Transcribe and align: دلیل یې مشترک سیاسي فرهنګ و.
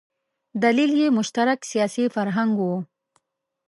دلیل 0.63 0.91
یې 1.01 1.07
مشترک 1.17 1.59
سیاسي 1.71 2.05
فرهنګ 2.15 2.51
و. 2.59 2.63